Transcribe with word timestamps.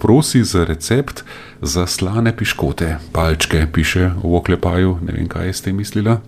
Prosi 0.00 0.44
za 0.44 0.64
recept 0.64 1.24
za 1.62 1.86
slane 1.86 2.36
piškote. 2.36 2.96
Palčke 3.12 3.66
piše 3.72 4.10
v 4.22 4.34
oklepaju, 4.36 4.98
ne 5.02 5.12
vem, 5.12 5.28
kaj 5.28 5.46
je 5.46 5.52
s 5.52 5.60
tem 5.60 5.76
mislila. 5.76 6.20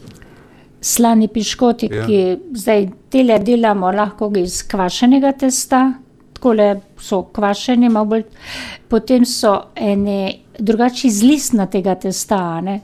Slani 0.80 1.28
piškoti, 1.28 1.88
Ja. 1.92 2.06
ki 2.06 2.38
zdaj 2.56 2.88
tele 3.10 3.38
delamo 3.38 3.90
lahko 3.92 4.32
iz 4.36 4.62
kvašenega 4.68 5.32
testa, 5.32 5.92
takole 6.32 6.80
so 6.98 7.22
kvašeni, 7.22 7.88
bolj, 8.06 8.24
potem 8.88 9.24
so 9.24 9.62
eni 9.76 10.40
drugače 10.60 11.06
iz 11.08 11.22
listnatega 11.22 11.94
testa, 11.94 12.60
ne. 12.60 12.80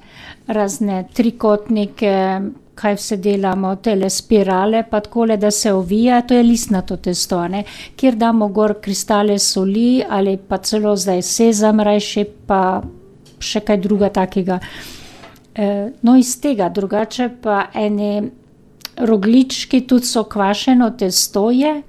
Razne 0.46 1.04
trikotnike, 1.14 2.40
kaj 2.76 2.95
vse 2.98 3.16
delamo, 3.16 3.75
tele 3.82 4.11
spirale 4.11 4.82
pa 4.90 5.00
takole, 5.00 5.36
da 5.36 5.50
se 5.50 5.72
ovija, 5.72 6.20
to 6.22 6.34
je 6.34 6.43
listnato 6.43 6.96
testo, 6.96 7.39
a 7.39 7.48
ne. 7.48 7.64
Kjer 7.96 8.16
damo 8.16 8.48
gor 8.48 8.76
kristale 8.82 9.39
soli 9.39 10.04
ali 10.08 10.36
pa 10.36 10.58
celo 10.58 10.96
zdaj 10.96 11.22
sezam 11.22 11.80
rajši 11.80 12.25
pa 12.46 12.61
še 13.40 13.61
kaj 13.61 13.81
drugega 13.81 14.12
takega. 14.22 14.61
no, 16.03 16.17
iz 16.17 16.40
tega, 16.40 16.68
drugače 16.68 17.31
pa 17.43 17.67
eni 17.75 18.31
rogljički 18.96 19.86
tudi 19.86 20.06
so 20.06 20.25
kvašeno 20.25 20.90
testo 20.90 21.50
je, 21.50 21.82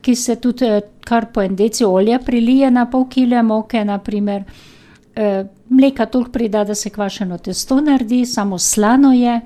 ki 0.00 0.14
se 0.14 0.36
tudi, 0.40 0.66
kar 1.04 1.26
po 1.32 1.42
en 1.42 1.56
deci 1.56 1.84
olja 1.84 2.18
prilije 2.18 2.70
na 2.70 2.86
pol 2.90 3.08
kile 3.08 3.42
moke 3.42 3.84
na 3.84 3.98
primer. 3.98 4.44
Mleka 5.68 6.06
toliko 6.06 6.30
prida, 6.30 6.64
da 6.64 6.74
se 6.74 6.90
kvašeno 6.90 7.38
testo 7.38 7.80
naredi, 7.80 8.26
samo 8.26 8.58
slano 8.58 9.12
je, 9.12 9.40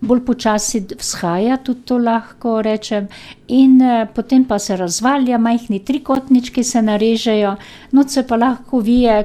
bolj 0.00 0.24
počasi 0.24 0.80
vzhaja, 0.98 1.56
tudi 1.56 1.84
to 1.84 1.98
lahko 1.98 2.62
rečem. 2.62 3.08
In, 3.48 3.80
potem 4.14 4.44
pa 4.44 4.58
se 4.58 4.76
razvalja, 4.76 5.38
majhni 5.38 5.78
trikotnički 5.84 6.64
se 6.64 6.82
narežejo, 6.82 7.56
not 7.92 8.10
se 8.10 8.26
pa 8.26 8.36
lahko 8.36 8.76
ovije 8.76 9.24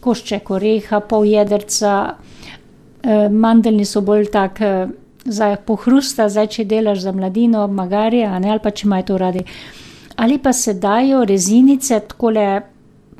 košček 0.00 0.50
oreha, 0.50 1.00
pol 1.00 1.24
jedrca, 1.24 2.14
mandeljni 3.30 3.84
so 3.84 4.00
bolj 4.00 4.30
tako, 4.32 4.90
za 5.24 5.54
pohrusta, 5.66 6.28
zdaj 6.28 6.46
če 6.54 6.64
delaš 6.64 7.02
za 7.04 7.12
mladino, 7.12 7.66
magarje, 7.68 8.24
ne, 8.40 8.50
ali 8.50 8.62
pa 8.62 8.70
če 8.70 8.86
imajo 8.86 9.06
to 9.10 9.18
radi. 9.20 9.44
Ali 10.16 10.38
pa 10.38 10.52
se 10.52 10.74
dajo 10.74 11.24
rezinice, 11.28 12.00
takole 12.08 12.46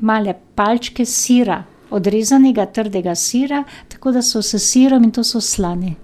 male 0.01 0.33
palčke 0.55 1.05
sira, 1.05 1.61
odrezanega 1.91 2.65
trdega 2.65 3.15
sira, 3.15 3.63
tako 3.87 4.11
da 4.11 4.21
so 4.21 4.41
s 4.41 4.57
sirom 4.59 5.03
in 5.03 5.11
to 5.11 5.23
so 5.23 5.41
slani. 5.41 5.95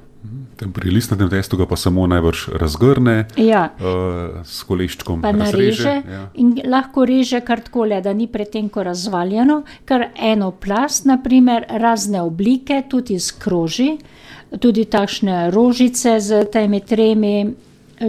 Pri 0.73 0.89
listnatem 0.91 1.29
testu 1.29 1.57
ga 1.57 1.65
pa 1.65 1.75
samo 1.75 2.07
najbrž 2.07 2.47
razgrne, 2.57 3.27
Ja. 3.37 3.69
s 4.43 4.63
koleščkom 4.63 5.21
Pa 5.21 5.31
nareže 5.31 6.01
Ja. 6.03 6.29
in 6.33 6.61
lahko 6.65 7.05
reže 7.05 7.41
kar 7.41 7.61
takole, 7.61 8.01
da 8.01 8.13
ni 8.13 8.27
pretenko 8.27 8.83
razvaljeno, 8.83 9.61
kar 9.85 10.07
eno 10.15 10.51
plast, 10.51 11.05
na 11.05 11.17
primer, 11.23 11.65
razne 11.69 12.21
oblike, 12.21 12.83
tudi 12.89 13.13
iz 13.13 13.31
kroži, 13.31 13.97
tudi 14.59 14.85
takšne 14.85 15.51
rožice 15.51 16.19
s 16.19 16.31
temi 16.51 16.79
tremi, 16.81 17.53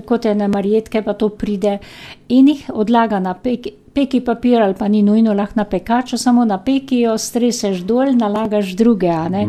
kot 0.06 0.24
ene 0.26 0.48
marjetke 0.48 1.02
pa 1.02 1.12
to 1.12 1.28
pride, 1.28 1.78
in 2.28 2.48
jih 2.48 2.70
odlaga 2.74 3.20
na 3.20 3.34
peki 3.98 4.20
papir 4.22 4.62
ali 4.62 4.74
pa 4.78 4.86
ni 4.88 5.02
nujno, 5.02 5.32
lahko 5.34 5.58
na 5.58 5.64
pekaču, 5.66 6.18
samo 6.18 6.44
na 6.44 6.60
peki 6.62 7.00
jo 7.00 7.16
streseš 7.18 7.82
dol, 7.86 8.12
nalagaš 8.14 8.70
druge, 8.78 9.10
a 9.10 9.26
ne. 9.32 9.44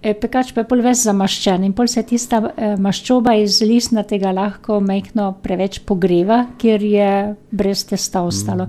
pekač 0.00 0.52
pa 0.54 0.62
je 0.62 0.68
pol 0.70 0.84
ves 0.84 1.02
zamaščen 1.08 1.66
in 1.66 1.74
pol 1.74 1.90
se 1.90 2.04
tista, 2.06 2.38
maščoba 2.78 3.34
iz 3.42 3.58
listnatega 3.66 4.30
lahko 4.36 4.78
majhno 4.84 5.32
preveč 5.42 5.80
pogreva, 5.86 6.44
ker 6.58 6.86
je 6.86 7.10
brez 7.50 7.84
testa 7.90 8.22
ostalo. 8.22 8.68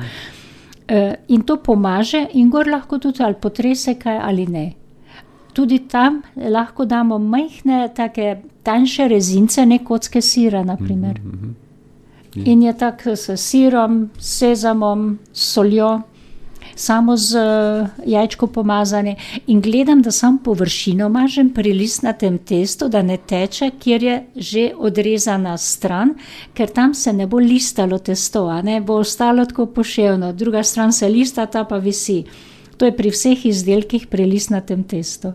in 1.27 1.43
to 1.47 1.61
pomaže 1.63 2.25
in 2.33 2.49
gor 2.49 2.67
lahko 2.67 2.97
tudi 2.99 3.23
ali 3.23 3.37
potrese 3.39 3.95
kaj 3.95 4.17
ali 4.17 4.47
ne. 4.47 4.67
Tudi 5.53 5.83
tam 5.87 6.21
lahko 6.35 6.85
damo 6.85 7.19
majhne 7.19 7.89
take 7.95 8.41
tanjše 8.63 9.07
rezинce, 9.07 9.65
ne 9.65 9.83
kocke 9.85 10.21
sira, 10.21 10.63
na 10.63 10.77
primer. 10.77 11.21
In 12.35 12.61
je 12.63 12.77
tako 12.77 13.15
s 13.15 13.35
sirom, 13.35 14.09
sezamom, 14.19 15.19
soljo, 15.33 16.01
samo 16.75 17.17
z 17.17 17.37
jajčkom 18.05 18.49
pomazani. 18.49 19.15
In 19.47 19.61
gledam, 19.61 20.01
da 20.01 20.11
samo 20.11 20.39
površino 20.43 21.09
mažem 21.09 21.49
pri 21.53 21.73
listnatem 21.73 22.37
testu, 22.37 22.87
da 22.89 23.01
ne 23.01 23.17
teče, 23.17 23.71
kjer 23.79 24.03
je 24.03 24.15
že 24.35 24.63
odrezana 24.77 25.57
stran, 25.57 26.15
ker 26.53 26.69
tam 26.69 26.93
se 26.93 27.13
ne 27.13 27.27
bo 27.27 27.39
listalo 27.39 27.99
testo, 27.99 28.47
ne, 28.63 28.81
bo 28.81 29.01
ostalo 29.03 29.45
tako 29.45 29.65
poševno, 29.65 30.33
druga 30.33 30.63
stran 30.63 30.93
se 30.93 31.09
lista, 31.09 31.45
ta 31.45 31.63
pa 31.63 31.77
visi. 31.77 32.23
To 32.77 32.85
je 32.85 32.95
pri 32.97 33.11
vseh 33.13 33.45
izdelkih 33.45 34.07
pri 34.09 34.25
listnatem 34.25 34.83
testu. 34.83 35.29